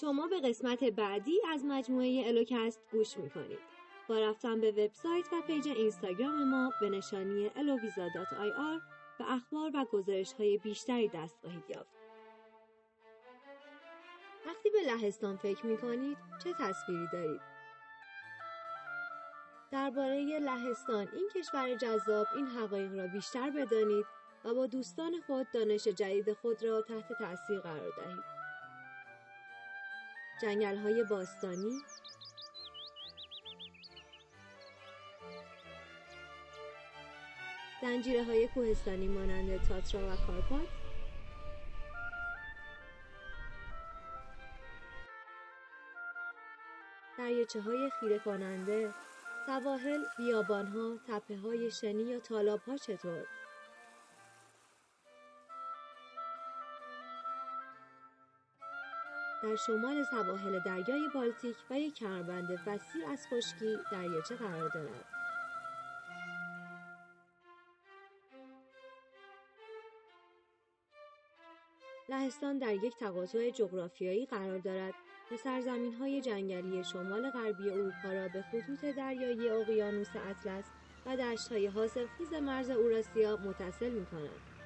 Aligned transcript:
شما 0.00 0.26
به 0.26 0.40
قسمت 0.40 0.84
بعدی 0.84 1.40
از 1.52 1.64
مجموعه 1.64 2.22
الوکست 2.26 2.80
گوش 2.92 3.16
می‌کنید. 3.16 3.58
با 4.08 4.18
رفتن 4.18 4.60
به 4.60 4.70
وبسایت 4.70 5.32
و 5.32 5.40
پیج 5.46 5.68
اینستاگرام 5.68 6.50
ما 6.50 6.72
به 6.80 6.90
نشانی 6.90 7.50
eloviza.ir 7.50 8.80
به 9.18 9.32
اخبار 9.32 9.70
و 9.74 9.84
گزارش 9.84 10.32
های 10.32 10.58
بیشتری 10.58 11.08
دست 11.08 11.38
خواهید 11.40 11.70
یافت. 11.70 11.96
وقتی 14.46 14.70
به 14.70 14.78
لهستان 14.82 15.36
فکر 15.36 15.66
می 15.66 15.76
کنید 15.76 16.18
چه 16.44 16.52
تصویری 16.52 17.06
دارید؟ 17.12 17.40
درباره 19.70 20.38
لهستان 20.38 21.08
این 21.12 21.28
کشور 21.34 21.74
جذاب 21.74 22.26
این 22.36 22.46
حقایق 22.46 22.94
را 22.94 23.06
بیشتر 23.06 23.50
بدانید 23.50 24.06
و 24.44 24.54
با 24.54 24.66
دوستان 24.66 25.20
خود 25.26 25.46
دانش 25.54 25.88
جدید 25.88 26.32
خود 26.32 26.64
را 26.64 26.82
تحت 26.82 27.12
تأثیر 27.18 27.60
قرار 27.60 27.92
دهید. 27.96 28.37
جنگل 30.42 30.76
های 30.76 31.04
باستانی. 31.04 31.82
زنجیره 37.82 38.24
های 38.24 38.48
کوهستانی 38.48 39.08
مانند 39.08 39.68
تاترا 39.68 40.00
و 40.00 40.16
کارپات. 40.26 40.68
دریاچه 47.18 47.60
های 47.60 47.90
خیره 48.00 48.18
کننده 48.18 48.94
سواحل، 49.46 50.04
بیابانها، 50.18 50.98
تپه 51.08 51.36
های 51.36 51.70
شنی 51.70 52.02
یا 52.02 52.20
تالاب 52.20 52.60
ها 52.60 52.76
چطور؟ 52.76 53.26
در 59.42 59.56
شمال 59.56 60.04
سواحل 60.10 60.58
دریای 60.58 61.08
بالتیک 61.14 61.56
و 61.70 61.78
یک 61.78 61.94
کمربند 61.94 62.62
وسیع 62.66 63.08
از 63.08 63.26
خشکی 63.26 63.76
دریاچه 63.92 64.36
قرار 64.36 64.68
دارد. 64.68 65.04
لهستان 72.08 72.58
در 72.58 72.74
یک 72.74 72.96
تقاطع 72.96 73.50
جغرافیایی 73.50 74.26
قرار 74.26 74.58
دارد 74.58 74.94
و 75.32 75.36
سرزمین 75.36 75.94
های 75.94 76.20
جنگلی 76.20 76.84
شمال 76.84 77.30
غربی 77.30 77.70
اروپا 77.70 78.12
را 78.12 78.28
به 78.28 78.42
خطوط 78.42 78.84
دریایی 78.84 79.48
اقیانوس 79.48 80.08
اطلس 80.30 80.64
و 81.06 81.16
دشت 81.16 81.48
های 81.52 81.66
حاصلخیز 81.66 82.32
مرز 82.32 82.70
اوراسیا 82.70 83.36
متصل 83.36 83.90
می 83.90 84.06
کند. 84.06 84.57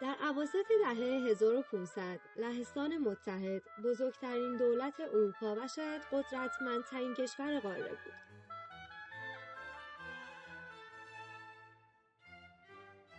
در 0.00 0.16
عواسط 0.20 0.66
دهه 0.68 1.30
1500 1.30 2.20
لهستان 2.36 2.98
متحد 2.98 3.62
بزرگترین 3.84 4.56
دولت 4.56 5.00
اروپا 5.00 5.54
و 5.54 5.68
شاید 5.68 6.02
قدرتمندترین 6.12 7.14
کشور 7.14 7.60
قاره 7.60 7.88
بود. 7.88 8.12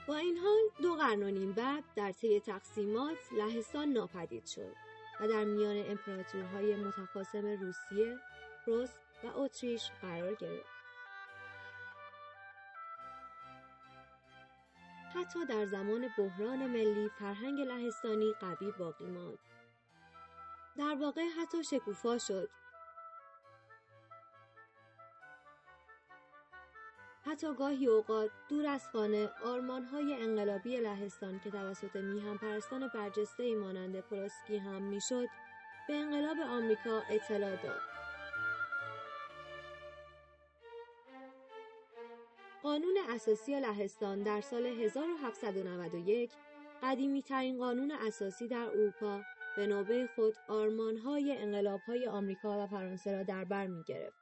با 0.08 0.16
این 0.16 0.38
حال 0.38 0.60
دو 0.82 0.96
قرن 0.96 1.23
و 1.23 1.32
نیم 1.32 1.52
بعد 1.52 1.84
در 1.96 2.12
طی 2.12 2.40
تقسیمات 2.40 3.18
لهستان 3.32 3.90
ناپدید 3.90 4.45
شد 4.45 4.76
و 5.22 5.28
در 5.28 5.44
میان 5.44 5.90
امپراتورهای 5.90 6.76
متخاصم 6.76 7.48
روسیه، 7.48 8.18
روس 8.66 8.90
و 9.23 9.28
اتریش 9.36 9.92
قرار 10.02 10.36
گرفت. 10.36 10.81
حتی 15.16 15.45
در 15.45 15.66
زمان 15.66 16.08
بحران 16.17 16.67
ملی 16.67 17.10
فرهنگ 17.20 17.60
لهستانی 17.60 18.33
قوی 18.39 18.72
باقی 18.72 19.05
ماند. 19.05 19.38
در 20.77 20.95
واقع 20.95 21.22
حتی 21.42 21.64
شکوفا 21.64 22.17
شد 22.17 22.49
حتی 27.26 27.54
گاهی 27.54 27.88
اوقات 27.88 28.32
دور 28.49 28.67
از 28.67 28.88
خانه 28.88 29.30
آرمانهای 29.44 30.14
انقلابی 30.14 30.77
لهستان 30.77 31.39
که 31.39 31.52
توسط 31.52 31.95
میهم 31.95 32.38
پرستان 32.38 32.88
برجسته 32.93 33.55
مانند 33.55 33.99
پولسکی 33.99 34.58
هم 34.58 34.82
می‌شد 34.82 35.28
به 35.88 35.93
انقلاب 35.93 36.38
آمریکا 36.39 37.02
اطلاع 37.10 37.55
داد. 37.55 37.82
قانون 42.64 42.98
اساسی 43.10 43.60
لهستان 43.60 44.23
در 44.23 44.42
سال 44.42 44.66
1791 44.66 46.32
قدیمی 46.83 47.22
ترین 47.22 47.58
قانون 47.58 47.92
اساسی 47.92 48.48
در 48.48 48.70
اروپا 48.70 49.22
به 49.55 49.67
نوبه 49.67 50.10
خود 50.16 50.33
آرمانهای 50.48 51.38
انقلابهای 51.38 52.08
آمریکا 52.08 52.64
و 52.64 52.67
فرانسه 52.67 53.11
را 53.11 53.23
در 53.23 53.45
بر 53.45 53.67
می 53.67 53.83
گرفت. 53.83 54.20